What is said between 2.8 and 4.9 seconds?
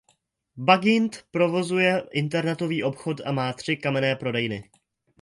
obchod a má tři kamenné prodejny.